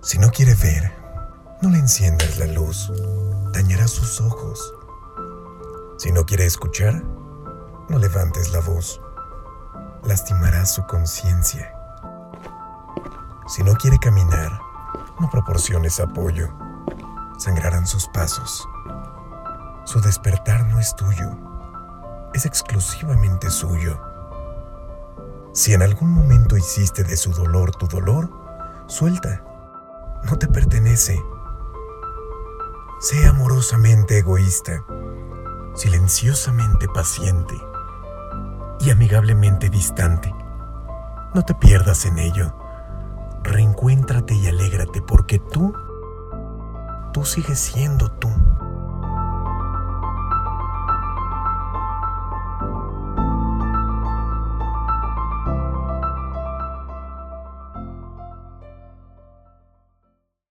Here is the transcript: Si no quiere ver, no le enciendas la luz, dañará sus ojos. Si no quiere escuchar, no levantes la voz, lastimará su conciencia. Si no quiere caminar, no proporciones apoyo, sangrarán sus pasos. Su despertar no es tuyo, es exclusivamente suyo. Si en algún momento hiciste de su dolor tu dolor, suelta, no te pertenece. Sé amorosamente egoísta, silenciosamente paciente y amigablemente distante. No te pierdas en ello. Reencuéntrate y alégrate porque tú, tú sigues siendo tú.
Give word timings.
Si 0.00 0.16
no 0.18 0.30
quiere 0.30 0.54
ver, 0.54 0.92
no 1.60 1.70
le 1.70 1.78
enciendas 1.78 2.38
la 2.38 2.46
luz, 2.46 2.92
dañará 3.52 3.88
sus 3.88 4.20
ojos. 4.20 4.72
Si 5.98 6.12
no 6.12 6.24
quiere 6.24 6.46
escuchar, 6.46 7.02
no 7.88 7.98
levantes 7.98 8.52
la 8.52 8.60
voz, 8.60 9.00
lastimará 10.04 10.64
su 10.66 10.86
conciencia. 10.86 11.74
Si 13.48 13.64
no 13.64 13.74
quiere 13.74 13.98
caminar, 13.98 14.60
no 15.18 15.28
proporciones 15.30 15.98
apoyo, 15.98 16.48
sangrarán 17.38 17.86
sus 17.86 18.06
pasos. 18.08 18.68
Su 19.84 20.00
despertar 20.00 20.64
no 20.66 20.78
es 20.78 20.94
tuyo, 20.94 21.28
es 22.34 22.46
exclusivamente 22.46 23.50
suyo. 23.50 24.00
Si 25.52 25.74
en 25.74 25.82
algún 25.82 26.12
momento 26.12 26.56
hiciste 26.56 27.02
de 27.02 27.16
su 27.16 27.32
dolor 27.32 27.72
tu 27.72 27.88
dolor, 27.88 28.30
suelta, 28.86 29.42
no 30.24 30.36
te 30.38 30.48
pertenece. 30.48 31.22
Sé 33.00 33.26
amorosamente 33.26 34.18
egoísta, 34.18 34.84
silenciosamente 35.74 36.88
paciente 36.88 37.54
y 38.80 38.90
amigablemente 38.90 39.68
distante. 39.68 40.34
No 41.34 41.42
te 41.42 41.54
pierdas 41.54 42.04
en 42.06 42.18
ello. 42.18 42.54
Reencuéntrate 43.42 44.34
y 44.34 44.46
alégrate 44.48 45.00
porque 45.02 45.38
tú, 45.38 45.72
tú 47.12 47.24
sigues 47.24 47.58
siendo 47.58 48.10
tú. 48.10 48.28